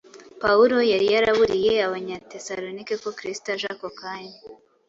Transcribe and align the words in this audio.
Pawulo 0.41 0.77
yari 0.91 1.07
yaraburiye 1.13 1.71
Abanyatesalonike 1.87 2.93
ko 3.03 3.09
Kristo 3.17 3.47
aje 3.55 3.67
ako 3.73 3.89
kanya. 3.99 4.37